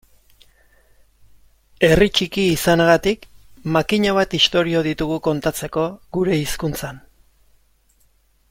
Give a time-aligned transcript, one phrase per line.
[1.87, 3.29] Herri txiki izanagatik
[3.77, 5.85] makina bat istorio ditugu kontatzeko
[6.19, 7.03] gure hizkuntzan.